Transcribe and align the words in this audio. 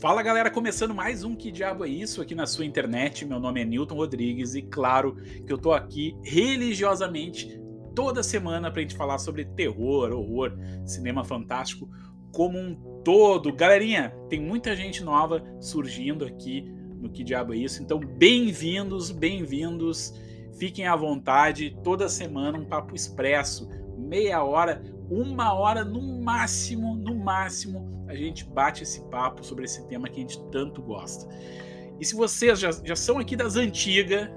Fala 0.00 0.22
galera, 0.22 0.50
começando 0.50 0.94
mais 0.94 1.24
um 1.24 1.36
Que 1.36 1.52
Diabo 1.52 1.84
é 1.84 1.88
Isso 1.90 2.22
aqui 2.22 2.34
na 2.34 2.46
sua 2.46 2.64
internet. 2.64 3.26
Meu 3.26 3.38
nome 3.38 3.60
é 3.60 3.66
Newton 3.66 3.96
Rodrigues 3.96 4.54
e 4.54 4.62
claro 4.62 5.14
que 5.46 5.52
eu 5.52 5.58
tô 5.58 5.72
aqui 5.72 6.16
religiosamente 6.24 7.60
toda 7.94 8.22
semana 8.22 8.70
pra 8.70 8.80
gente 8.80 8.96
falar 8.96 9.18
sobre 9.18 9.44
terror, 9.44 10.10
horror, 10.10 10.56
cinema 10.86 11.22
fantástico 11.22 11.86
como 12.32 12.58
um 12.58 12.74
todo. 13.04 13.52
Galerinha, 13.52 14.08
tem 14.30 14.40
muita 14.40 14.74
gente 14.74 15.04
nova 15.04 15.44
surgindo 15.60 16.24
aqui 16.24 16.62
no 16.98 17.10
Que 17.10 17.22
Diabo 17.22 17.52
é 17.52 17.58
Isso, 17.58 17.82
então 17.82 18.00
bem-vindos, 18.00 19.10
bem-vindos. 19.10 20.14
Fiquem 20.58 20.86
à 20.86 20.96
vontade, 20.96 21.76
toda 21.84 22.08
semana 22.08 22.56
um 22.56 22.64
papo 22.64 22.94
expresso, 22.94 23.68
meia 23.98 24.42
hora, 24.42 24.82
uma 25.10 25.52
hora 25.52 25.84
no 25.84 26.22
máximo, 26.22 26.96
no 26.96 27.14
máximo 27.18 27.99
a 28.10 28.16
gente 28.16 28.44
bate 28.44 28.82
esse 28.82 29.00
papo 29.02 29.44
sobre 29.44 29.64
esse 29.64 29.86
tema 29.86 30.08
que 30.08 30.16
a 30.16 30.20
gente 30.20 30.42
tanto 30.50 30.82
gosta. 30.82 31.28
E 32.00 32.04
se 32.04 32.14
vocês 32.14 32.58
já, 32.58 32.70
já 32.72 32.96
são 32.96 33.18
aqui 33.18 33.36
das 33.36 33.54
antigas, 33.54 34.28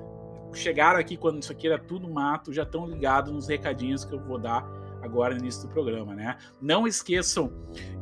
chegaram 0.54 1.00
aqui 1.00 1.18
quando 1.18 1.42
isso 1.42 1.52
aqui 1.52 1.68
era 1.68 1.80
tudo 1.80 2.08
mato, 2.08 2.54
já 2.54 2.64
estão 2.64 2.86
ligados 2.86 3.34
nos 3.34 3.48
recadinhos 3.48 4.06
que 4.06 4.14
eu 4.14 4.20
vou 4.20 4.38
dar 4.38 4.64
agora 5.02 5.34
no 5.34 5.42
início 5.42 5.68
do 5.68 5.70
programa, 5.70 6.14
né? 6.14 6.38
Não 6.62 6.88
esqueçam 6.88 7.52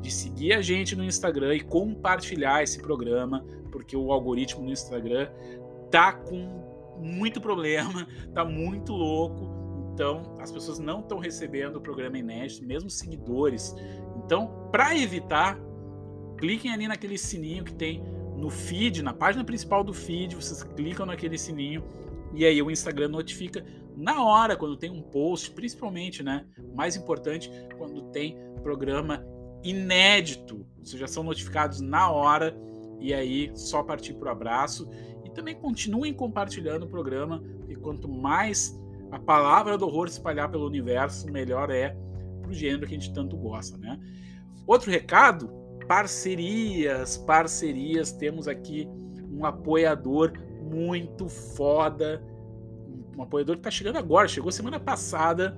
de 0.01 0.11
seguir 0.11 0.53
a 0.53 0.61
gente 0.61 0.95
no 0.95 1.03
Instagram 1.03 1.55
e 1.55 1.61
compartilhar 1.61 2.61
esse 2.61 2.81
programa, 2.81 3.45
porque 3.71 3.95
o 3.95 4.11
algoritmo 4.11 4.63
no 4.63 4.71
Instagram 4.71 5.29
tá 5.89 6.11
com 6.11 6.97
muito 6.99 7.39
problema, 7.39 8.05
tá 8.35 8.43
muito 8.43 8.91
louco. 8.91 9.61
Então, 9.93 10.35
as 10.39 10.51
pessoas 10.51 10.79
não 10.79 10.99
estão 10.99 11.17
recebendo 11.17 11.77
o 11.77 11.81
programa 11.81 12.17
inédito, 12.17 12.65
mesmo 12.65 12.89
seguidores 12.89 13.73
então, 14.31 14.69
para 14.71 14.97
evitar, 14.97 15.59
cliquem 16.37 16.71
ali 16.71 16.87
naquele 16.87 17.17
sininho 17.17 17.65
que 17.65 17.73
tem 17.73 18.01
no 18.37 18.49
feed, 18.49 19.03
na 19.03 19.13
página 19.13 19.43
principal 19.43 19.83
do 19.83 19.93
feed, 19.93 20.37
vocês 20.37 20.63
clicam 20.63 21.05
naquele 21.05 21.37
sininho 21.37 21.83
e 22.33 22.45
aí 22.45 22.61
o 22.61 22.71
Instagram 22.71 23.09
notifica 23.09 23.61
na 23.93 24.23
hora 24.23 24.55
quando 24.55 24.77
tem 24.77 24.89
um 24.89 25.01
post, 25.01 25.51
principalmente, 25.51 26.23
né? 26.23 26.45
Mais 26.73 26.95
importante, 26.95 27.51
quando 27.77 28.03
tem 28.03 28.37
programa 28.63 29.21
inédito. 29.65 30.65
Vocês 30.81 30.97
já 30.97 31.07
são 31.07 31.23
notificados 31.23 31.81
na 31.81 32.09
hora 32.09 32.57
e 33.01 33.13
aí 33.13 33.51
só 33.53 33.83
partir 33.83 34.13
para 34.13 34.29
o 34.29 34.31
abraço. 34.31 34.89
E 35.25 35.29
também 35.29 35.55
continuem 35.55 36.13
compartilhando 36.13 36.85
o 36.85 36.89
programa, 36.89 37.43
e 37.67 37.75
quanto 37.75 38.07
mais 38.07 38.79
a 39.11 39.19
palavra 39.19 39.77
do 39.77 39.85
horror 39.85 40.07
espalhar 40.07 40.49
pelo 40.49 40.65
universo, 40.65 41.29
melhor 41.29 41.69
é 41.69 41.97
pro 42.51 42.59
gênero 42.59 42.85
que 42.85 42.93
a 42.95 42.99
gente 42.99 43.13
tanto 43.13 43.37
gosta, 43.37 43.77
né? 43.77 43.97
Outro 44.67 44.91
recado, 44.91 45.49
parcerias, 45.87 47.17
parcerias, 47.17 48.11
temos 48.11 48.47
aqui 48.47 48.87
um 49.31 49.45
apoiador 49.45 50.33
muito 50.61 51.27
foda, 51.27 52.21
um 53.17 53.23
apoiador 53.23 53.55
que 53.55 53.63
tá 53.63 53.71
chegando 53.71 53.97
agora, 53.97 54.27
chegou 54.27 54.51
semana 54.51 54.79
passada. 54.79 55.57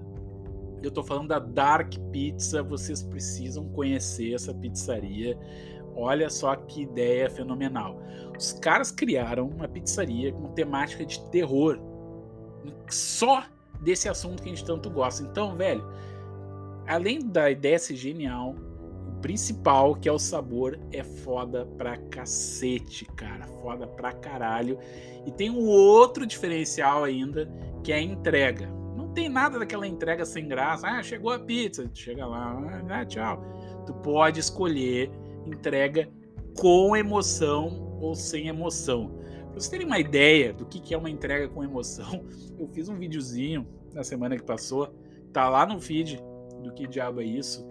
Eu 0.81 0.91
tô 0.91 1.03
falando 1.03 1.29
da 1.29 1.39
Dark 1.39 1.93
Pizza, 2.11 2.61
vocês 2.61 3.01
precisam 3.01 3.69
conhecer 3.69 4.33
essa 4.33 4.53
pizzaria. 4.53 5.37
Olha 5.95 6.29
só 6.29 6.55
que 6.55 6.81
ideia 6.81 7.29
fenomenal. 7.29 8.01
Os 8.37 8.53
caras 8.53 8.91
criaram 8.91 9.47
uma 9.47 9.67
pizzaria 9.67 10.33
com 10.33 10.51
temática 10.53 11.05
de 11.05 11.21
terror. 11.29 11.79
Só 12.89 13.43
desse 13.81 14.09
assunto 14.09 14.41
que 14.41 14.49
a 14.49 14.51
gente 14.51 14.65
tanto 14.65 14.89
gosta. 14.89 15.23
Então, 15.23 15.55
velho, 15.55 15.85
além 16.87 17.19
da 17.19 17.49
ideia 17.49 17.79
ser 17.79 17.95
genial, 17.95 18.55
o 19.07 19.21
principal, 19.21 19.95
que 19.95 20.07
é 20.07 20.11
o 20.11 20.19
sabor, 20.19 20.79
é 20.91 21.03
foda 21.03 21.65
pra 21.77 21.97
cacete, 21.97 23.05
cara. 23.15 23.47
Foda 23.61 23.87
pra 23.87 24.11
caralho. 24.11 24.77
E 25.25 25.31
tem 25.31 25.49
um 25.49 25.65
outro 25.65 26.25
diferencial 26.25 27.03
ainda, 27.03 27.49
que 27.83 27.91
é 27.91 27.95
a 27.95 28.01
entrega. 28.01 28.67
Não 28.95 29.09
tem 29.09 29.29
nada 29.29 29.59
daquela 29.59 29.87
entrega 29.87 30.25
sem 30.25 30.47
graça. 30.47 30.87
Ah, 30.87 31.03
chegou 31.03 31.31
a 31.31 31.39
pizza. 31.39 31.89
Chega 31.93 32.25
lá, 32.25 32.83
ah, 32.89 33.05
tchau. 33.05 33.43
Tu 33.85 33.93
pode 33.95 34.39
escolher 34.39 35.11
entrega 35.45 36.09
com 36.57 36.95
emoção 36.95 37.97
ou 38.01 38.15
sem 38.15 38.47
emoção. 38.47 39.09
Pra 39.53 39.53
vocês 39.53 39.69
terem 39.69 39.85
uma 39.85 39.99
ideia 39.99 40.53
do 40.53 40.65
que 40.65 40.93
é 40.93 40.97
uma 40.97 41.09
entrega 41.09 41.47
com 41.47 41.63
emoção, 41.63 42.25
eu 42.57 42.67
fiz 42.69 42.89
um 42.89 42.97
videozinho 42.97 43.67
na 43.93 44.03
semana 44.03 44.35
que 44.35 44.43
passou. 44.43 44.93
Tá 45.31 45.49
lá 45.49 45.65
no 45.65 45.79
feed 45.79 46.21
do 46.63 46.73
que 46.73 46.87
diabo 46.87 47.21
é 47.21 47.25
isso. 47.25 47.67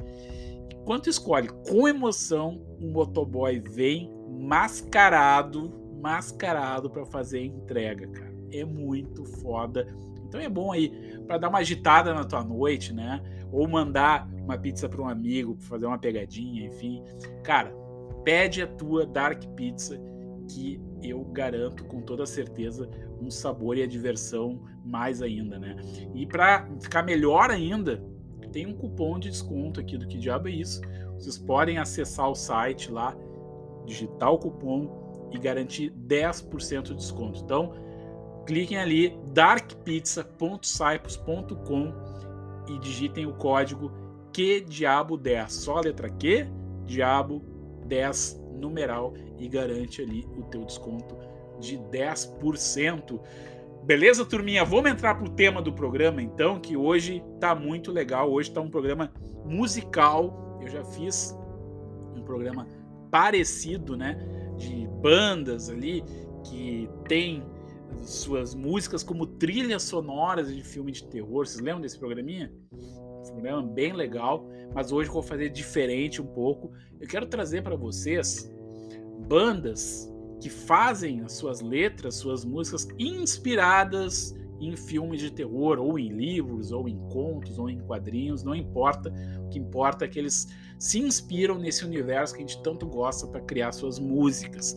Quando 0.85 1.09
escolhe 1.09 1.49
com 1.69 1.87
emoção, 1.87 2.61
um 2.81 2.91
motoboy 2.91 3.61
vem 3.61 4.13
mascarado, 4.29 5.73
mascarado 6.01 6.91
para 6.91 7.07
fazer 7.07 7.39
a 7.39 7.47
entrega, 7.47 8.07
cara. 8.09 8.33
É 8.53 8.65
muito 8.65 9.25
foda. 9.25 9.87
Então 10.27 10.41
é 10.41 10.49
bom 10.49 10.73
aí 10.73 10.91
para 11.27 11.39
dar 11.39 11.49
uma 11.49 11.59
agitada 11.59 12.13
na 12.13 12.25
tua 12.25 12.43
noite, 12.43 12.93
né? 12.93 13.23
Ou 13.53 13.69
mandar 13.69 14.29
uma 14.33 14.59
pizza 14.59 14.89
para 14.89 15.01
um 15.01 15.09
amigo, 15.09 15.57
fazer 15.61 15.87
uma 15.87 15.99
pegadinha, 15.99 16.67
enfim. 16.67 17.03
Cara, 17.45 17.73
pede 18.25 18.63
a 18.63 18.67
tua 18.67 19.07
Dark 19.07 19.45
Pizza 19.55 20.01
que 20.49 20.81
eu 21.03 21.25
garanto 21.25 21.85
com 21.85 22.01
toda 22.01 22.27
certeza 22.27 22.89
um 23.21 23.31
sabor 23.31 23.77
e 23.77 23.83
a 23.83 23.87
diversão 23.87 24.61
mais 24.85 25.23
ainda, 25.23 25.59
né? 25.59 25.77
E 26.15 26.27
para 26.27 26.69
ficar 26.81 27.03
melhor 27.03 27.51
ainda, 27.51 28.03
tem 28.53 28.67
um 28.67 28.75
cupom 28.75 29.19
de 29.19 29.31
desconto 29.31 29.81
aqui 29.81 29.97
do 29.97 30.07
Que 30.07 30.19
Diabo 30.19 30.49
é 30.49 30.53
Isso. 30.53 30.83
Vocês 31.15 31.39
podem 31.39 31.79
acessar 31.79 32.29
o 32.29 32.35
site 32.35 32.91
lá, 32.91 33.17
digitar 33.87 34.31
o 34.33 34.39
cupom 34.39 35.31
e 35.33 35.39
garantir 35.39 35.91
10% 36.07 36.83
de 36.83 36.95
desconto. 36.95 37.41
Então, 37.43 37.73
cliquem 38.47 38.77
ali 38.79 39.19
darkpizza.cyprus.com 39.33 41.93
e 42.69 42.79
digitem 42.79 43.27
o 43.27 43.33
código 43.35 43.91
que 44.33 44.61
diabo 44.61 45.17
10, 45.17 45.53
só 45.53 45.79
a 45.79 45.81
letra 45.81 46.09
Q, 46.09 46.47
diabo 46.87 47.43
10 47.87 48.41
numeral 48.53 49.15
e 49.39 49.49
garante 49.49 50.01
ali 50.01 50.25
o 50.37 50.43
teu 50.45 50.65
desconto 50.65 51.17
de 51.61 51.77
10%. 51.79 53.21
Beleza, 53.85 54.25
turminha? 54.25 54.65
Vamos 54.65 54.93
entrar 54.93 55.17
pro 55.17 55.29
tema 55.29 55.61
do 55.61 55.73
programa, 55.73 56.23
então, 56.23 56.61
que 56.61 56.77
hoje 56.77 57.21
tá 57.41 57.53
muito 57.53 57.91
legal. 57.91 58.31
Hoje 58.31 58.53
tá 58.53 58.61
um 58.61 58.71
programa 58.71 59.13
musical. 59.45 60.59
Eu 60.63 60.69
já 60.69 60.85
fiz 60.85 61.37
um 62.17 62.23
programa 62.23 62.69
parecido, 63.11 63.97
né? 63.97 64.17
De 64.57 64.87
bandas 65.03 65.69
ali 65.69 66.05
que 66.45 66.89
tem 67.09 67.43
suas 68.05 68.55
músicas 68.55 69.03
como 69.03 69.27
trilhas 69.27 69.83
sonoras 69.83 70.55
de 70.55 70.63
filme 70.63 70.93
de 70.93 71.05
terror. 71.09 71.45
Vocês 71.45 71.61
lembram 71.61 71.81
desse 71.81 71.99
programinha? 71.99 72.53
Um 72.73 73.33
programa 73.33 73.63
bem 73.63 73.93
legal, 73.93 74.49
mas 74.73 74.93
hoje 74.93 75.09
eu 75.09 75.15
vou 75.15 75.23
fazer 75.25 75.49
diferente 75.49 76.23
um 76.23 76.27
pouco. 76.27 76.71
Eu 77.01 77.09
quero 77.09 77.27
trazer 77.27 77.63
para 77.63 77.75
vocês 77.75 78.49
bandas 79.27 80.12
que 80.43 80.51
fazem 80.51 81.21
as 81.21 81.35
suas 81.35 81.61
letras, 81.61 82.17
suas 82.17 82.45
músicas 82.45 82.89
inspiradas 82.99 84.37
em 84.61 84.77
filmes 84.77 85.21
de 85.21 85.31
terror, 85.31 85.79
ou 85.79 85.97
em 85.97 86.09
livros, 86.09 86.73
ou 86.73 86.89
em 86.89 86.99
contos, 87.11 87.61
ou 87.61 87.71
em 87.71 87.79
quadrinhos, 87.79 88.43
não 88.43 88.53
importa. 88.53 89.13
O 89.47 89.49
que 89.49 89.59
importa 89.59 90.05
é 90.05 90.09
que 90.09 90.19
eles 90.19 90.49
se 90.81 90.99
inspiram 90.99 91.59
nesse 91.59 91.85
universo 91.85 92.35
que 92.35 92.43
a 92.43 92.47
gente 92.47 92.61
tanto 92.61 92.87
gosta 92.87 93.27
para 93.29 93.41
criar 93.41 93.71
suas 93.71 94.01
músicas. 94.01 94.77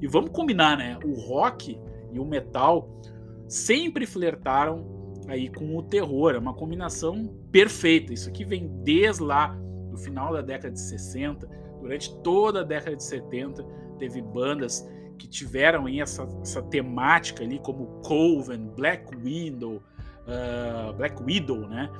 E 0.00 0.06
vamos 0.06 0.30
combinar, 0.30 0.78
né? 0.78 0.96
O 1.04 1.12
rock 1.12 1.76
e 2.12 2.20
o 2.20 2.24
metal 2.24 3.00
sempre 3.48 4.06
flertaram 4.06 5.12
aí 5.26 5.48
com 5.48 5.76
o 5.76 5.82
terror, 5.82 6.34
é 6.36 6.38
uma 6.38 6.54
combinação 6.54 7.34
perfeita. 7.50 8.12
Isso 8.12 8.28
aqui 8.28 8.44
vem 8.44 8.68
desde 8.84 9.24
lá 9.24 9.58
do 9.90 9.96
final 9.96 10.32
da 10.32 10.40
década 10.40 10.72
de 10.72 10.80
60, 10.80 11.48
durante 11.84 12.14
toda 12.22 12.62
a 12.62 12.64
década 12.64 12.96
de 12.96 13.04
70 13.04 13.62
teve 13.98 14.22
bandas 14.22 14.88
que 15.18 15.28
tiveram 15.28 15.84
aí 15.84 16.00
essa, 16.00 16.26
essa 16.40 16.62
temática 16.62 17.44
ali, 17.44 17.58
como 17.58 18.00
Coven, 18.02 18.70
Black 18.74 19.14
Widow, 19.14 19.76
uh, 19.76 20.94
Black 20.94 21.22
Widow, 21.22 21.68
né? 21.68 21.90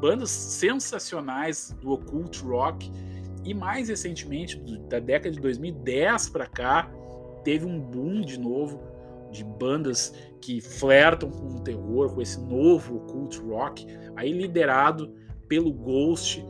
Bandas 0.00 0.30
sensacionais 0.30 1.76
do 1.82 1.92
occult 1.92 2.42
rock 2.42 2.90
e 3.44 3.52
mais 3.52 3.90
recentemente, 3.90 4.58
da 4.88 4.98
década 4.98 5.30
de 5.30 5.40
2010 5.40 6.30
para 6.30 6.46
cá, 6.46 6.90
teve 7.44 7.66
um 7.66 7.78
boom 7.78 8.22
de 8.22 8.40
novo 8.40 8.80
de 9.30 9.44
bandas 9.44 10.14
que 10.40 10.62
flertam 10.62 11.30
com 11.30 11.56
o 11.56 11.60
terror, 11.60 12.14
com 12.14 12.22
esse 12.22 12.40
novo 12.40 12.96
occult 12.96 13.38
rock, 13.40 13.86
aí 14.16 14.32
liderado 14.32 15.14
pelo 15.46 15.70
Ghost, 15.70 16.42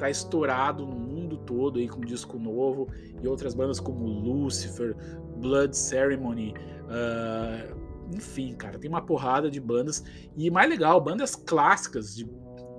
está 0.00 0.08
estourado 0.08 0.86
no 0.86 0.96
mundo 0.96 1.36
todo 1.36 1.78
aí 1.78 1.86
com 1.86 2.00
disco 2.00 2.38
novo 2.38 2.88
e 3.22 3.28
outras 3.28 3.54
bandas 3.54 3.78
como 3.78 4.06
Lucifer, 4.06 4.96
Blood 5.36 5.76
Ceremony, 5.76 6.54
uh, 6.86 7.76
enfim, 8.16 8.54
cara, 8.54 8.78
tem 8.78 8.88
uma 8.88 9.02
porrada 9.02 9.50
de 9.50 9.60
bandas 9.60 10.02
e 10.34 10.50
mais 10.50 10.68
legal, 10.70 11.00
bandas 11.00 11.36
clássicas 11.36 12.16
de 12.16 12.26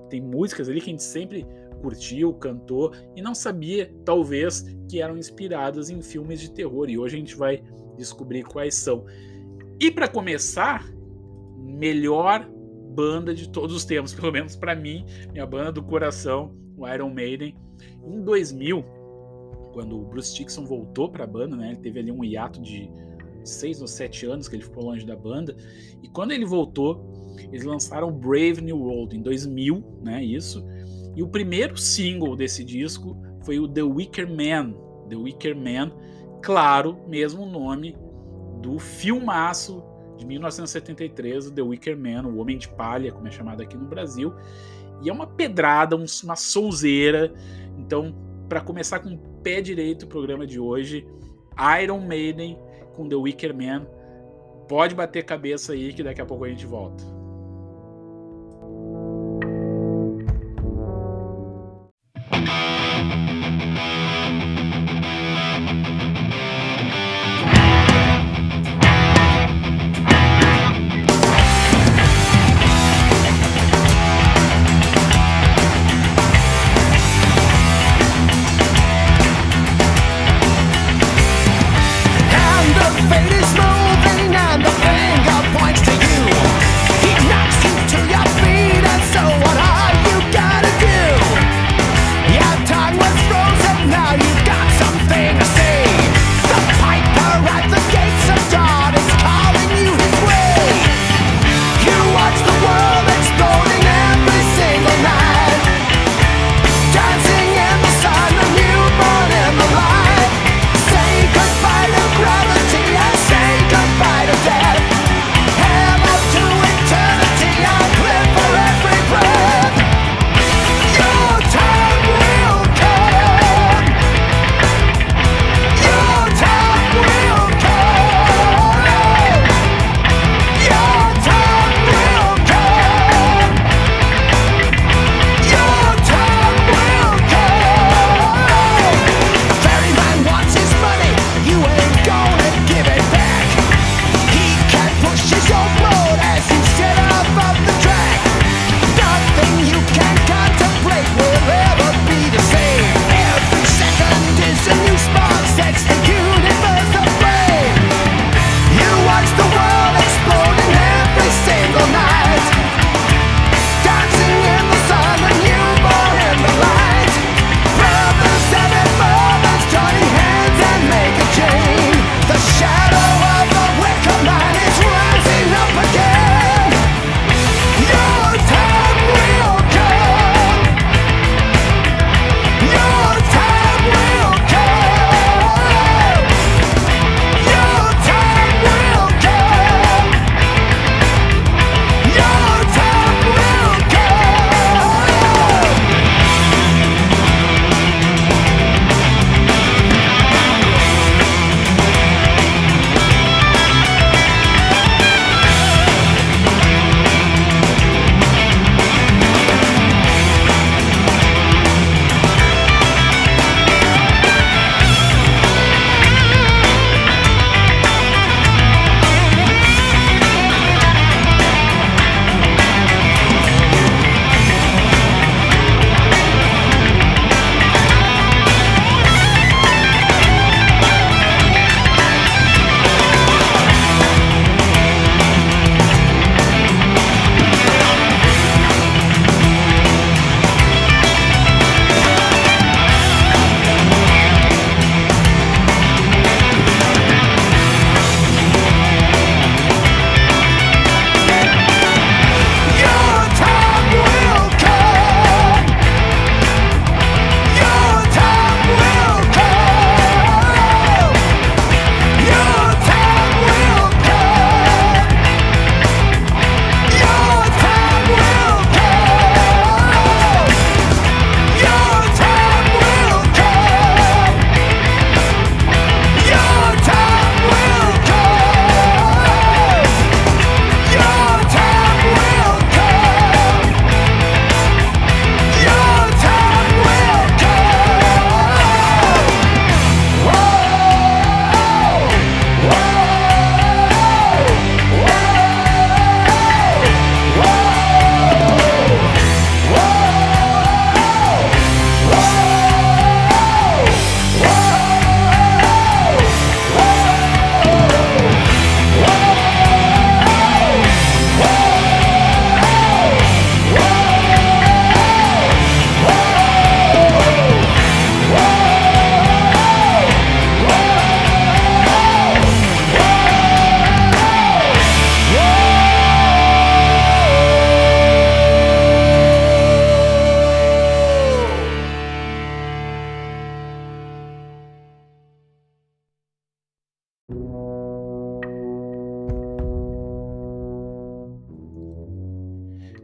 tem 0.09 0.19
músicas 0.19 0.67
ali 0.67 0.81
que 0.81 0.89
a 0.89 0.93
gente 0.93 1.03
sempre 1.03 1.47
curtiu, 1.81 2.33
cantou 2.33 2.91
e 3.15 3.21
não 3.21 3.33
sabia, 3.33 3.93
talvez, 4.03 4.65
que 4.89 5.01
eram 5.01 5.17
inspiradas 5.17 5.89
em 5.89 6.01
filmes 6.01 6.41
de 6.41 6.51
terror. 6.51 6.89
E 6.89 6.97
hoje 6.97 7.15
a 7.15 7.19
gente 7.19 7.33
vai 7.33 7.63
descobrir 7.97 8.43
quais 8.43 8.75
são. 8.75 9.05
E 9.79 9.89
para 9.89 10.09
começar, 10.09 10.85
melhor 11.57 12.45
banda 12.93 13.33
de 13.33 13.49
todos 13.49 13.73
os 13.73 13.85
tempos, 13.85 14.11
pelo 14.13 14.33
menos 14.33 14.57
para 14.57 14.75
mim, 14.75 15.05
minha 15.31 15.45
banda 15.45 15.71
do 15.71 15.81
coração, 15.81 16.53
o 16.83 16.93
Iron 16.93 17.09
Maiden. 17.09 17.55
Em 18.03 18.21
2000, 18.21 18.83
quando 19.73 19.99
o 19.99 20.05
Bruce 20.05 20.35
Dixon 20.35 20.65
voltou 20.65 21.09
para 21.09 21.23
a 21.23 21.27
banda, 21.27 21.55
né, 21.55 21.69
ele 21.69 21.77
teve 21.77 21.99
ali 21.99 22.11
um 22.11 22.23
hiato 22.23 22.61
de 22.61 22.89
seis 23.43 23.81
ou 23.81 23.87
sete 23.87 24.25
anos 24.25 24.47
que 24.47 24.55
ele 24.55 24.63
ficou 24.63 24.83
longe 24.83 25.05
da 25.05 25.15
banda. 25.15 25.55
E 26.01 26.07
quando 26.07 26.31
ele 26.31 26.45
voltou, 26.45 27.35
eles 27.51 27.63
lançaram 27.63 28.11
Brave 28.11 28.61
New 28.61 28.77
World 28.77 29.15
em 29.15 29.21
2000, 29.21 29.83
né? 30.03 30.23
Isso. 30.23 30.65
E 31.15 31.23
o 31.23 31.27
primeiro 31.27 31.77
single 31.77 32.35
desse 32.35 32.63
disco 32.63 33.17
foi 33.43 33.59
o 33.59 33.67
The 33.67 33.83
Wicker 33.83 34.27
Man. 34.27 34.73
The 35.09 35.15
Wicker 35.15 35.55
Man, 35.55 35.91
claro, 36.41 36.97
mesmo 37.07 37.45
nome 37.45 37.97
do 38.61 38.77
filmaço 38.79 39.83
de 40.17 40.25
1973, 40.25 41.49
The 41.51 41.61
Wicker 41.61 41.97
Man, 41.97 42.27
o 42.27 42.37
Homem 42.37 42.57
de 42.57 42.69
Palha, 42.69 43.11
como 43.11 43.27
é 43.27 43.31
chamado 43.31 43.61
aqui 43.61 43.75
no 43.75 43.85
Brasil. 43.85 44.33
E 45.01 45.09
é 45.09 45.13
uma 45.13 45.27
pedrada, 45.27 45.95
uma 45.95 46.35
souzeira. 46.35 47.33
Então, 47.77 48.13
para 48.47 48.61
começar 48.61 48.99
com 48.99 49.13
o 49.13 49.17
pé 49.41 49.61
direito 49.61 50.03
o 50.03 50.07
programa 50.07 50.45
de 50.45 50.59
hoje, 50.59 51.07
Iron 51.81 51.99
Maiden 51.99 52.57
com 52.93 53.07
The 53.07 53.15
Wicker 53.15 53.55
Man. 53.55 53.85
Pode 54.67 54.95
bater 54.95 55.23
cabeça 55.23 55.73
aí 55.73 55.93
que 55.93 56.03
daqui 56.03 56.21
a 56.21 56.25
pouco 56.25 56.45
a 56.45 56.49
gente 56.49 56.65
volta. 56.65 57.20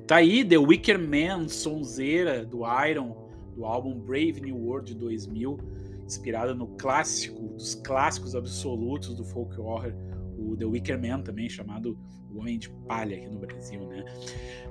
Tá 0.08 0.16
aí 0.16 0.46
The 0.46 0.58
Wicker 0.58 0.98
Man, 0.98 1.50
sonzeira 1.50 2.46
do 2.46 2.62
Iron, 2.88 3.14
do 3.54 3.66
álbum 3.66 4.00
Brave 4.00 4.40
New 4.40 4.56
World 4.56 4.94
de 4.94 4.98
2000, 4.98 5.60
inspirada 6.06 6.56
no 6.56 6.66
clássico, 6.78 7.50
dos 7.50 7.76
clássicos 7.76 8.34
absolutos 8.34 9.14
do 9.14 9.26
folk 9.26 9.60
horror, 9.60 9.92
o 10.38 10.56
The 10.56 10.64
Wicker 10.64 10.98
Man 10.98 11.24
também, 11.24 11.50
chamado 11.50 12.00
O 12.32 12.40
Homem 12.40 12.58
de 12.58 12.70
Palha 12.88 13.18
aqui 13.18 13.28
no 13.28 13.38
Brasil, 13.38 13.82
né? 13.86 14.06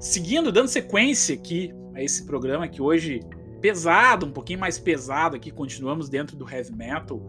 Seguindo, 0.00 0.50
dando 0.50 0.68
sequência 0.68 1.34
aqui 1.34 1.70
a 1.94 2.02
esse 2.02 2.24
programa 2.24 2.66
que 2.66 2.80
hoje 2.80 3.20
pesado, 3.60 4.24
um 4.24 4.32
pouquinho 4.32 4.60
mais 4.60 4.78
pesado 4.78 5.36
aqui, 5.36 5.50
continuamos 5.50 6.08
dentro 6.08 6.34
do 6.34 6.50
heavy 6.50 6.74
metal. 6.74 7.20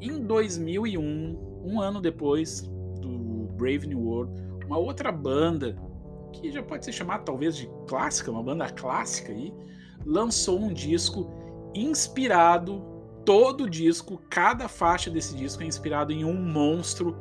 Em 0.00 0.18
2001, 0.18 1.62
um 1.62 1.78
ano 1.78 2.00
depois 2.00 2.62
do 3.02 3.48
Brave 3.58 3.86
New 3.86 4.00
World, 4.00 4.32
uma 4.64 4.78
outra 4.78 5.12
banda 5.12 5.76
que 6.32 6.50
já 6.50 6.62
pode 6.62 6.84
ser 6.84 6.92
chamada 6.92 7.22
talvez 7.22 7.56
de 7.56 7.68
clássica, 7.86 8.30
uma 8.30 8.42
banda 8.42 8.68
clássica 8.70 9.32
aí, 9.32 9.52
lançou 10.04 10.60
um 10.60 10.72
disco 10.72 11.30
inspirado, 11.74 12.82
todo 13.24 13.68
disco, 13.68 14.20
cada 14.28 14.68
faixa 14.68 15.10
desse 15.10 15.36
disco 15.36 15.62
é 15.62 15.66
inspirado 15.66 16.12
em 16.12 16.24
um 16.24 16.34
monstro 16.34 17.16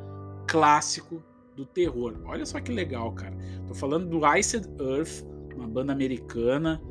clássico 0.48 1.24
do 1.56 1.66
terror. 1.66 2.16
Olha 2.26 2.46
só 2.46 2.60
que 2.60 2.72
legal, 2.72 3.12
cara. 3.12 3.36
Tô 3.68 3.74
falando 3.74 4.08
do 4.08 4.36
Iced 4.36 4.68
Earth, 4.80 5.26
uma 5.56 5.68
banda 5.68 5.92
americana 5.92 6.82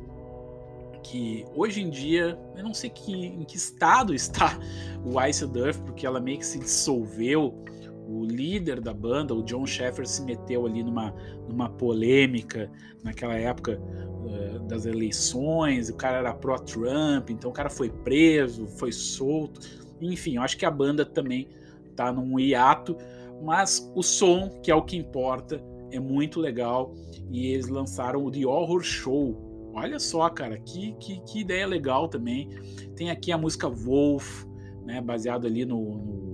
que 1.03 1.45
hoje 1.55 1.81
em 1.81 1.89
dia, 1.89 2.37
eu 2.55 2.63
não 2.63 2.73
sei 2.73 2.89
que, 2.89 3.13
em 3.13 3.43
que 3.43 3.57
estado 3.57 4.13
está 4.13 4.57
o 5.03 5.19
Iced 5.21 5.57
Earth, 5.57 5.79
porque 5.81 6.05
ela 6.05 6.19
meio 6.19 6.39
que 6.39 6.45
se 6.45 6.59
dissolveu 6.59 7.63
o 8.09 8.25
líder 8.25 8.81
da 8.81 8.93
banda, 8.93 9.35
o 9.35 9.43
John 9.43 9.67
Sheffer, 9.67 10.07
se 10.07 10.23
meteu 10.23 10.65
ali 10.65 10.83
numa, 10.83 11.13
numa 11.47 11.69
polêmica 11.69 12.71
naquela 13.03 13.35
época 13.35 13.79
uh, 13.79 14.59
das 14.67 14.85
eleições. 14.85 15.89
O 15.89 15.95
cara 15.95 16.17
era 16.17 16.33
pró-Trump, 16.33 17.29
então 17.29 17.51
o 17.51 17.53
cara 17.53 17.69
foi 17.69 17.89
preso, 17.89 18.65
foi 18.65 18.91
solto. 18.91 19.61
Enfim, 20.01 20.37
eu 20.37 20.41
acho 20.41 20.57
que 20.57 20.65
a 20.65 20.71
banda 20.71 21.05
também 21.05 21.47
tá 21.95 22.11
num 22.11 22.39
hiato, 22.39 22.97
mas 23.43 23.91
o 23.95 24.01
som, 24.01 24.49
que 24.63 24.71
é 24.71 24.75
o 24.75 24.81
que 24.81 24.97
importa, 24.97 25.63
é 25.91 25.99
muito 25.99 26.39
legal. 26.39 26.95
E 27.29 27.47
eles 27.47 27.67
lançaram 27.67 28.25
o 28.25 28.31
The 28.31 28.45
Horror 28.45 28.81
Show. 28.81 29.71
Olha 29.73 29.99
só, 29.99 30.27
cara, 30.29 30.57
que, 30.57 30.93
que, 30.93 31.21
que 31.21 31.41
ideia 31.41 31.67
legal 31.67 32.07
também. 32.07 32.49
Tem 32.95 33.11
aqui 33.11 33.31
a 33.31 33.37
música 33.37 33.69
Wolf, 33.69 34.45
né, 34.83 34.99
baseado 34.99 35.45
ali 35.45 35.63
no, 35.63 35.97
no 35.99 36.28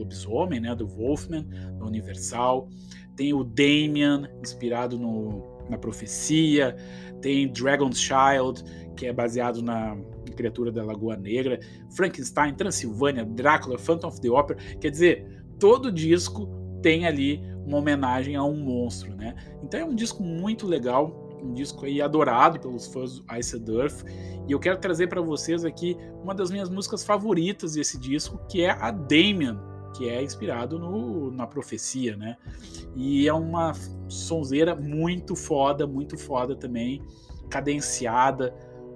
lobisomem, 0.00 0.60
né, 0.60 0.74
do 0.74 0.86
Wolfman, 0.86 1.46
da 1.78 1.84
Universal. 1.84 2.68
Tem 3.16 3.32
o 3.32 3.44
Damien, 3.44 4.26
inspirado 4.40 4.98
no, 4.98 5.66
na 5.68 5.78
profecia. 5.78 6.76
Tem 7.20 7.48
Dragon's 7.52 8.00
Child, 8.00 8.64
que 8.96 9.06
é 9.06 9.12
baseado 9.12 9.62
na 9.62 9.96
criatura 10.36 10.72
da 10.72 10.82
Lagoa 10.82 11.16
Negra. 11.16 11.60
Frankenstein, 11.94 12.54
Transilvânia, 12.54 13.24
Drácula, 13.24 13.78
Phantom 13.78 14.08
of 14.08 14.20
the 14.20 14.30
Opera. 14.30 14.58
Quer 14.80 14.90
dizer, 14.90 15.44
todo 15.58 15.92
disco 15.92 16.48
tem 16.82 17.06
ali 17.06 17.42
uma 17.66 17.78
homenagem 17.78 18.36
a 18.36 18.42
um 18.42 18.56
monstro, 18.56 19.14
né? 19.14 19.34
Então 19.62 19.80
é 19.80 19.84
um 19.84 19.94
disco 19.94 20.22
muito 20.22 20.66
legal, 20.66 21.38
um 21.42 21.52
disco 21.52 21.84
aí 21.84 22.00
adorado 22.00 22.58
pelos 22.58 22.86
fãs 22.86 23.20
do 23.20 23.36
Ice 23.36 23.56
Earth. 23.68 24.04
E 24.48 24.52
eu 24.52 24.58
quero 24.58 24.78
trazer 24.78 25.08
para 25.08 25.20
vocês 25.20 25.64
aqui 25.64 25.96
uma 26.22 26.34
das 26.34 26.50
minhas 26.50 26.68
músicas 26.68 27.04
favoritas 27.04 27.74
desse 27.74 27.98
disco, 27.98 28.40
que 28.48 28.62
é 28.62 28.70
a 28.70 28.90
Damien, 28.90 29.58
que 29.94 30.08
é 30.08 30.22
inspirado 30.22 30.78
no, 30.78 31.30
na 31.30 31.46
profecia, 31.46 32.16
né? 32.16 32.36
E 32.94 33.26
é 33.26 33.32
uma 33.32 33.72
sonzeira 34.08 34.74
muito 34.74 35.34
foda, 35.34 35.86
muito 35.86 36.16
foda 36.18 36.54
também, 36.54 37.02
cadenciada, 37.48 38.54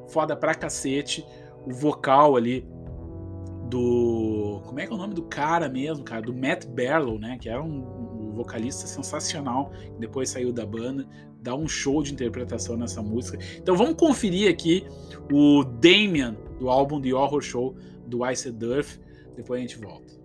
foda 0.09 0.37
pra 0.37 0.55
cacete. 0.55 1.25
O 1.67 1.73
vocal 1.73 2.37
ali 2.37 2.67
do. 3.69 4.63
Como 4.67 4.79
é 4.81 4.87
que 4.87 4.93
é 4.93 4.95
o 4.95 4.99
nome 4.99 5.15
do 5.15 5.23
cara 5.23 5.69
mesmo, 5.69 6.05
cara? 6.05 6.23
Do 6.23 6.35
Matt 6.35 6.67
Barlow, 6.67 7.19
né? 7.19 7.39
Que 7.41 7.49
era 7.49 7.63
um, 7.63 8.29
um 8.29 8.33
vocalista 8.35 8.87
sensacional, 8.87 9.73
depois 9.99 10.29
saiu 10.29 10.53
da 10.53 10.67
banda, 10.67 11.07
dá 11.41 11.55
um 11.55 11.69
show 11.69 12.03
de 12.03 12.13
interpretação 12.13 12.77
nessa 12.77 13.03
música. 13.03 13.39
Então 13.57 13.77
vamos 13.77 13.95
conferir 13.95 14.51
aqui 14.51 14.87
o 15.33 15.65
Damien 15.65 16.37
do 16.59 16.69
álbum 16.69 17.01
The 17.01 17.15
Horror 17.15 17.41
Show 17.41 17.77
do 18.07 18.29
Ice 18.31 18.49
Earth. 18.49 19.01
Depois 19.37 19.59
a 19.59 19.63
gente 19.63 19.79
volta. 19.79 20.24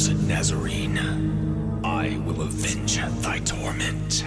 Isis. 0.00 0.08
Cursed 0.08 0.28
Nazarene, 0.28 1.80
I 1.84 2.16
will 2.24 2.40
avenge 2.40 2.96
thy 3.20 3.38
torment. 3.40 4.24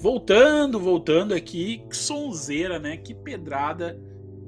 Voltando, 0.00 0.80
voltando 0.80 1.34
aqui, 1.34 1.84
que 1.86 1.94
sonzeira, 1.94 2.78
né? 2.78 2.96
Que 2.96 3.14
pedrada. 3.14 4.00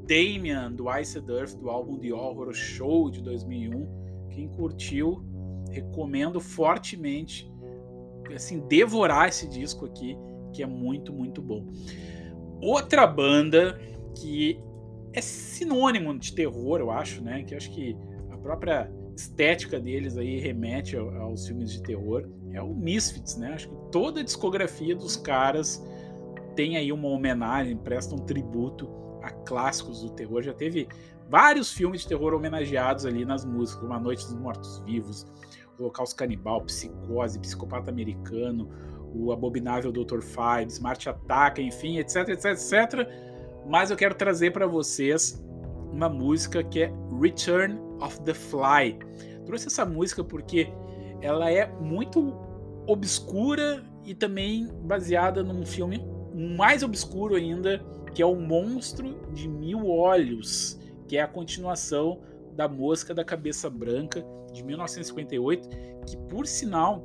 Damian, 0.09 0.73
do 0.73 0.91
Ice 0.99 1.19
Earth, 1.19 1.57
do 1.59 1.69
álbum 1.69 1.99
The 1.99 2.13
Horror 2.13 2.55
Show 2.55 3.11
de 3.11 3.23
2001. 3.23 4.29
Quem 4.31 4.49
curtiu, 4.49 5.23
recomendo 5.71 6.41
fortemente 6.41 7.53
assim, 8.35 8.61
devorar 8.67 9.29
esse 9.29 9.47
disco 9.47 9.85
aqui, 9.85 10.17
que 10.55 10.63
é 10.63 10.67
muito, 10.67 11.13
muito 11.13 11.43
bom. 11.43 11.67
outra 12.63 13.07
banda 13.07 13.79
que 14.17 14.59
é 15.13 15.21
sinônimo 15.21 16.19
de 16.19 16.35
terror, 16.35 16.81
eu 16.81 16.91
acho, 16.91 17.23
né? 17.23 17.43
Que 17.43 17.55
acho 17.55 17.71
que 17.71 17.95
a 18.31 18.39
própria 18.39 18.91
estética 19.15 19.79
deles 19.79 20.17
aí 20.17 20.41
remete 20.41 20.97
aos 20.97 21.47
filmes 21.47 21.73
de 21.73 21.83
terror 21.83 22.27
é 22.55 22.63
o 22.63 22.75
Misfits, 22.75 23.37
né? 23.37 23.53
Acho 23.55 23.69
que 23.69 23.77
toda 23.91 24.21
a 24.21 24.23
discografia 24.23 24.95
dos 24.95 25.17
caras 25.17 25.83
tem 26.55 26.77
aí 26.77 26.93
uma 26.93 27.09
homenagem, 27.09 27.77
presta 27.77 28.15
um 28.15 28.19
tributo 28.19 28.89
a 29.23 29.31
clássicos 29.31 30.03
do 30.03 30.11
terror. 30.11 30.43
Já 30.43 30.53
teve 30.53 30.89
vários 31.29 31.73
filmes 31.73 32.03
de 32.03 32.09
terror 32.09 32.35
homenageados 32.35 33.07
ali 33.07 33.25
nas 33.25 33.45
músicas, 33.45 33.81
como 33.81 33.95
A 33.95 34.01
Noite 34.01 34.25
dos 34.25 34.35
Mortos 34.35 34.79
Vivos, 34.81 35.27
Holocausto 35.79 36.17
Canibal, 36.17 36.61
Psicose, 36.63 37.39
Psicopata 37.39 37.91
Americano, 37.91 38.69
o 39.15 39.33
Abominável 39.33 39.93
Dr. 39.93 40.21
Five, 40.21 40.67
Smart 40.69 41.09
Attack, 41.09 41.63
enfim, 41.63 41.99
etc, 41.99 42.29
etc, 42.29 42.45
etc. 42.53 43.09
Mas 43.67 43.91
eu 43.91 43.97
quero 43.97 44.15
trazer 44.15 44.53
para 44.53 44.67
vocês 44.67 45.43
uma 45.91 46.09
música 46.09 46.63
que 46.63 46.83
é 46.83 46.93
Return 47.21 47.79
of 48.01 48.21
the 48.23 48.35
Fly. 48.35 48.99
Trouxe 49.45 49.67
essa 49.67 49.85
música 49.85 50.25
porque 50.25 50.73
ela 51.23 51.51
é 51.51 51.67
muito 51.81 52.35
obscura 52.87 53.83
e 54.05 54.15
também 54.15 54.67
baseada 54.83 55.43
num 55.43 55.65
filme 55.65 56.05
mais 56.35 56.83
obscuro 56.83 57.37
ainda, 57.37 57.83
que 58.13 58.21
é 58.21 58.27
O 58.27 58.35
Monstro 58.35 59.19
de 59.33 59.49
Mil 59.49 59.89
Olhos, 59.89 60.79
que 61.07 61.17
é 61.17 61.23
a 61.23 61.29
continuação 61.29 62.21
da 62.55 62.69
Mosca 62.69 63.15
da 63.15 63.25
Cabeça 63.25 63.71
Branca 63.71 64.25
de 64.53 64.63
1958, 64.65 65.69
que 66.07 66.17
por 66.29 66.47
sinal 66.47 67.03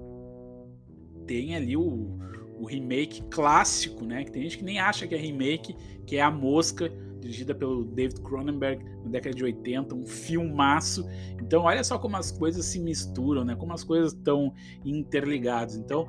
tem 1.25 1.55
ali 1.55 1.77
o, 1.77 2.17
o 2.59 2.65
remake 2.65 3.21
clássico, 3.29 4.03
né? 4.03 4.23
Que 4.23 4.31
tem 4.31 4.43
gente 4.43 4.57
que 4.57 4.63
nem 4.63 4.79
acha 4.79 5.07
que 5.07 5.13
é 5.13 5.17
remake, 5.17 5.75
que 6.05 6.17
é 6.17 6.21
A 6.21 6.31
Mosca, 6.31 6.91
dirigida 7.19 7.53
pelo 7.53 7.85
David 7.85 8.21
Cronenberg 8.21 8.83
na 9.03 9.09
década 9.09 9.35
de 9.35 9.43
80, 9.43 9.95
um 9.95 10.05
filmaço. 10.05 11.05
Então, 11.41 11.63
olha 11.63 11.83
só 11.83 11.97
como 11.97 12.17
as 12.17 12.31
coisas 12.31 12.65
se 12.65 12.79
misturam, 12.79 13.43
né? 13.43 13.55
Como 13.55 13.73
as 13.73 13.83
coisas 13.83 14.13
estão 14.13 14.53
interligadas. 14.85 15.75
Então, 15.75 16.07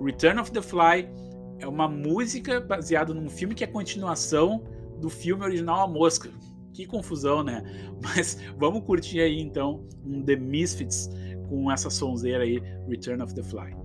Return 0.00 0.40
of 0.40 0.50
the 0.50 0.62
Fly 0.62 1.08
é 1.58 1.66
uma 1.66 1.88
música 1.88 2.60
baseada 2.60 3.14
num 3.14 3.28
filme 3.28 3.54
que 3.54 3.64
é 3.64 3.66
continuação 3.66 4.64
do 5.00 5.08
filme 5.08 5.44
original 5.44 5.82
A 5.82 5.88
Mosca. 5.88 6.30
Que 6.72 6.86
confusão, 6.86 7.42
né? 7.42 7.62
Mas 8.02 8.38
vamos 8.56 8.84
curtir 8.84 9.20
aí 9.20 9.40
então 9.40 9.86
um 10.04 10.22
The 10.22 10.36
Misfits 10.36 11.10
com 11.48 11.70
essa 11.70 11.90
sonzeira 11.90 12.44
aí, 12.44 12.62
Return 12.88 13.22
of 13.22 13.34
the 13.34 13.42
Fly. 13.42 13.81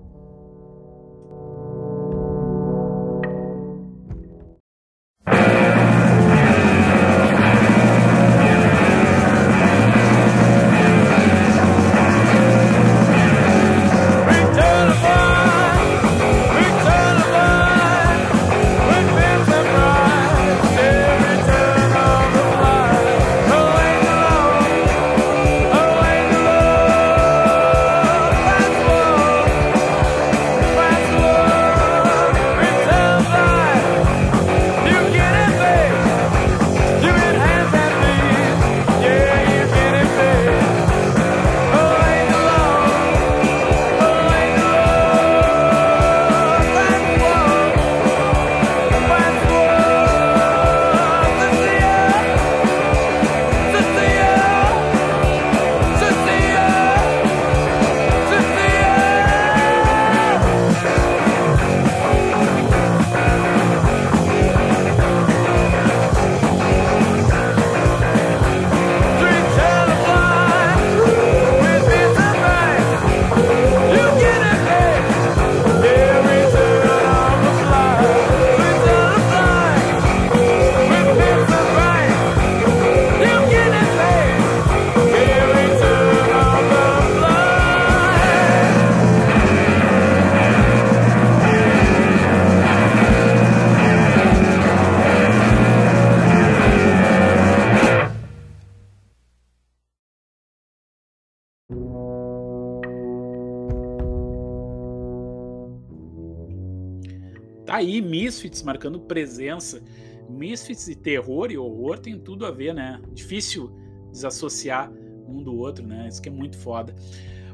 Aí 107.77 108.01
Misfits 108.01 108.61
marcando 108.63 108.99
presença. 108.99 109.81
Misfits 110.29 110.87
e 110.87 110.95
terror 110.95 111.51
e 111.51 111.57
horror 111.57 111.99
tem 111.99 112.19
tudo 112.19 112.45
a 112.45 112.51
ver, 112.51 112.73
né? 112.73 113.01
Difícil 113.13 113.71
desassociar 114.11 114.91
um 115.27 115.41
do 115.41 115.55
outro, 115.55 115.85
né? 115.85 116.07
Isso 116.07 116.21
que 116.21 116.29
é 116.29 116.31
muito 116.31 116.57
foda. 116.57 116.93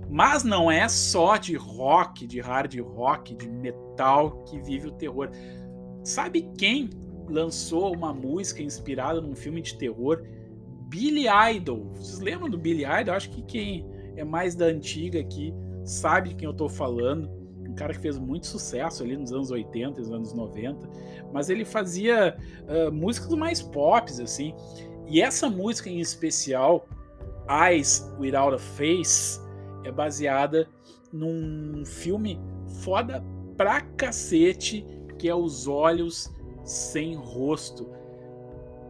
Mas 0.10 0.44
não 0.44 0.72
é 0.72 0.88
só 0.88 1.38
de 1.38 1.56
rock, 1.56 2.26
de 2.26 2.40
hard 2.40 2.80
rock, 2.80 3.36
de 3.36 3.50
metal 3.50 4.44
que 4.44 4.60
vive 4.60 4.88
o 4.88 4.92
terror. 4.92 5.30
Sabe 6.04 6.50
quem 6.58 6.90
lançou 7.30 7.96
uma 7.96 8.14
música 8.14 8.62
inspirada 8.62 9.22
num 9.22 9.36
filme 9.36 9.62
de 9.62 9.78
terror? 9.78 10.24
Billy 10.88 11.26
Idol. 11.56 11.92
Vocês 11.94 12.20
lembram 12.20 12.50
do 12.50 12.58
Billy 12.58 12.84
Idol? 12.86 13.16
Acho 13.16 13.30
que 13.30 13.42
quem 13.44 13.86
é 14.16 14.24
mais 14.24 14.56
da 14.56 14.66
antiga 14.66 15.20
aqui 15.20 15.54
sabe 15.84 16.30
de 16.30 16.36
quem 16.36 16.48
eu 16.48 16.54
tô 16.54 16.70
falando 16.70 17.43
um 17.74 17.76
cara 17.76 17.92
que 17.92 18.00
fez 18.00 18.20
muito 18.20 18.46
sucesso 18.46 19.04
ali 19.04 19.18
nos 19.18 19.34
anos 19.34 19.50
80 19.50 20.00
e 20.00 20.04
nos 20.04 20.14
anos 20.14 20.34
90, 20.34 20.88
mas 21.34 21.50
ele 21.50 21.66
fazia 21.66 22.38
uh, 22.70 22.92
músicas 22.92 23.30
mais 23.32 23.62
pop, 23.62 24.10
assim. 24.22 24.54
E 25.08 25.20
essa 25.20 25.50
música 25.50 25.90
em 25.90 26.00
especial, 26.00 26.88
Eyes 27.50 28.08
Without 28.20 28.56
a 28.56 28.60
Face, 28.60 29.42
é 29.84 29.92
baseada 29.92 30.70
num 31.12 31.84
filme 31.86 32.40
foda 32.84 33.24
pra 33.58 33.82
cacete, 33.82 34.86
que 35.18 35.28
é 35.28 35.36
Os 35.36 35.68
Olhos 35.68 36.32
Sem 36.64 37.16
Rosto. 37.16 37.90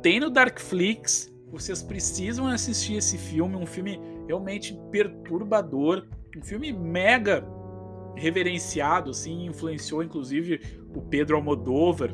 Tem 0.01 0.19
no 0.19 0.29
Darkflix, 0.29 1.33
vocês 1.49 1.81
precisam 1.81 2.47
assistir 2.47 2.95
esse 2.95 3.17
filme, 3.17 3.55
um 3.55 3.65
filme 3.65 3.99
realmente 4.27 4.77
perturbador, 4.91 6.05
um 6.37 6.41
filme 6.41 6.73
mega 6.73 7.45
reverenciado, 8.15 9.11
assim, 9.11 9.45
influenciou 9.45 10.03
inclusive 10.03 10.59
o 10.95 11.01
Pedro 11.01 11.35
Almodóvar 11.35 12.13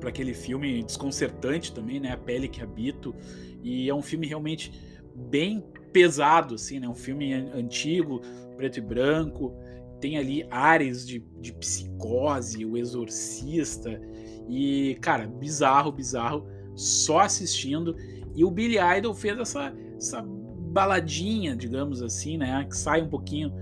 para 0.00 0.10
aquele 0.10 0.34
filme 0.34 0.82
desconcertante 0.82 1.72
também, 1.72 1.98
né, 2.00 2.12
A 2.12 2.16
Pele 2.16 2.48
que 2.48 2.62
Habito, 2.62 3.14
e 3.62 3.88
é 3.88 3.94
um 3.94 4.02
filme 4.02 4.26
realmente 4.26 4.72
bem 5.14 5.64
pesado, 5.92 6.56
assim, 6.56 6.78
né, 6.78 6.88
um 6.88 6.94
filme 6.94 7.32
antigo, 7.32 8.20
preto 8.56 8.78
e 8.78 8.82
branco, 8.82 9.54
tem 10.00 10.18
ali 10.18 10.46
áreas 10.50 11.06
de, 11.06 11.24
de 11.40 11.52
psicose, 11.54 12.66
o 12.66 12.76
exorcista, 12.76 14.00
e, 14.48 14.98
cara, 15.00 15.26
bizarro, 15.26 15.90
bizarro, 15.90 16.46
só 16.74 17.20
assistindo, 17.20 17.96
e 18.34 18.44
o 18.44 18.50
Billy 18.50 18.76
Idol 18.98 19.14
fez 19.14 19.38
essa, 19.38 19.74
essa 19.96 20.22
baladinha, 20.22 21.56
digamos 21.56 22.02
assim, 22.02 22.36
né, 22.36 22.66
que 22.68 22.76
sai 22.76 23.00
um 23.00 23.08
pouquinho 23.08 23.52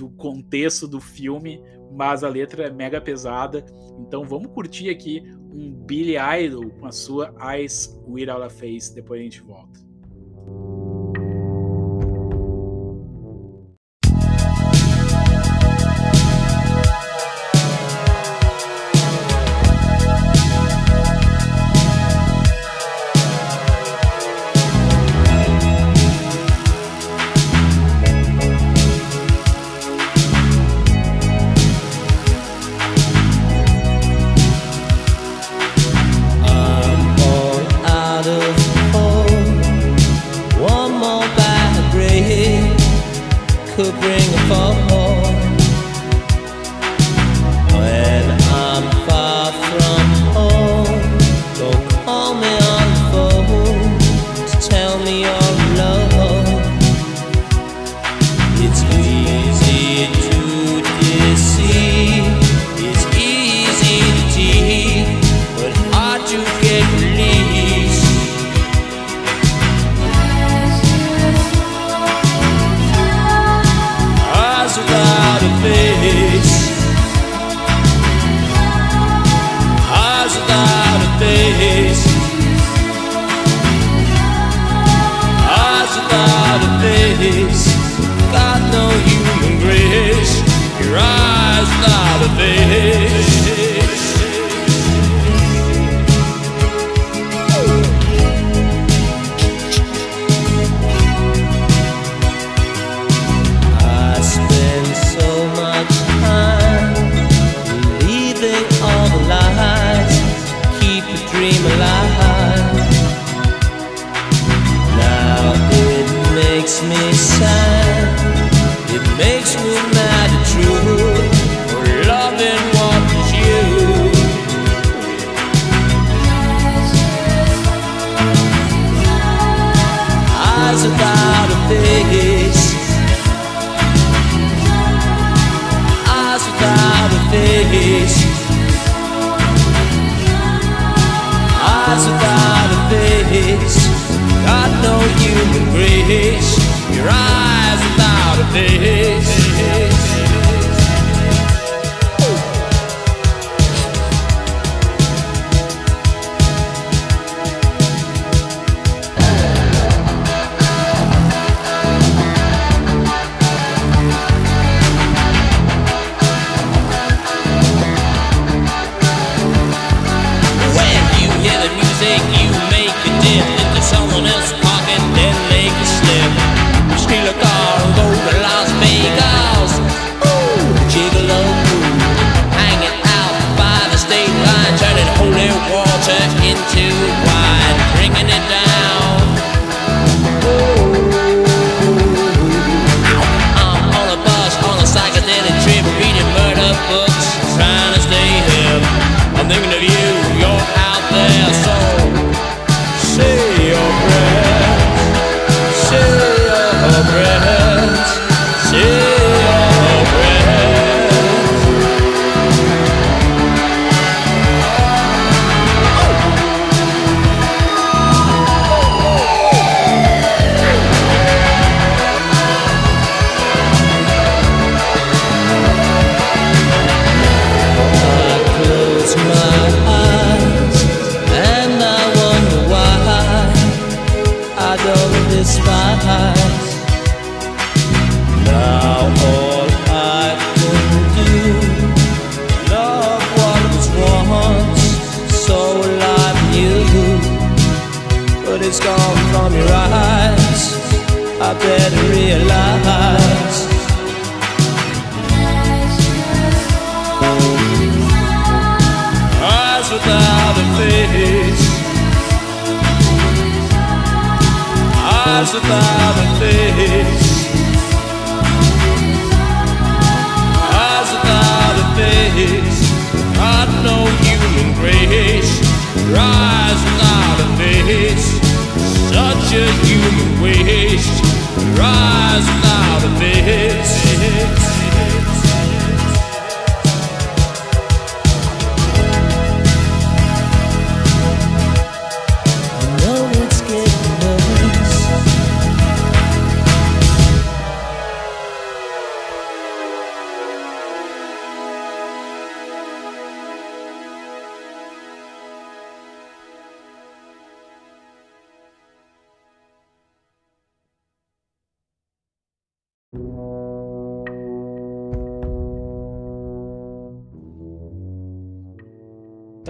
do 0.00 0.08
contexto 0.08 0.88
do 0.88 0.98
filme, 0.98 1.62
mas 1.92 2.24
a 2.24 2.28
letra 2.28 2.64
é 2.64 2.70
mega 2.70 3.00
pesada. 3.02 3.62
Então 3.98 4.24
vamos 4.24 4.50
curtir 4.52 4.88
aqui 4.88 5.22
um 5.52 5.70
Billy 5.72 6.14
Idol 6.16 6.70
com 6.70 6.86
a 6.86 6.92
sua 6.92 7.34
Eyes 7.54 8.00
Without 8.08 8.42
a 8.42 8.48
Face. 8.48 8.94
Depois 8.94 9.20
a 9.20 9.24
gente 9.24 9.42
volta. 9.42 9.78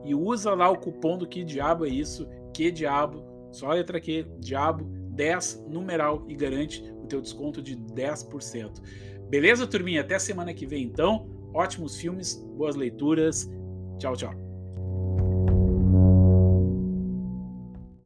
e 0.04 0.14
usa 0.14 0.54
lá 0.54 0.70
o 0.70 0.78
cupom 0.78 1.18
do 1.18 1.26
que 1.26 1.44
diabo 1.44 1.84
é 1.86 1.88
isso, 1.88 2.28
que 2.54 2.70
diabo, 2.70 3.24
só 3.50 3.70
a 3.70 3.74
letra 3.74 4.00
Q, 4.00 4.26
diabo 4.38 4.84
10 5.10 5.64
numeral 5.68 6.24
e 6.28 6.34
garante 6.34 6.82
o 7.02 7.06
teu 7.06 7.20
desconto 7.20 7.60
de 7.62 7.76
10%. 7.76 8.80
Beleza, 9.28 9.66
turminha? 9.66 10.02
Até 10.02 10.18
semana 10.18 10.54
que 10.54 10.66
vem 10.66 10.84
então. 10.84 11.28
Ótimos 11.52 11.96
filmes, 11.96 12.36
boas 12.56 12.76
leituras. 12.76 13.50
Tchau, 13.98 14.14
tchau. 14.14 14.45